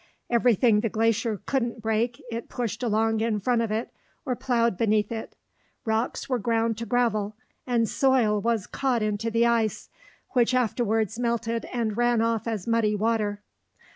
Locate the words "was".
8.41-8.65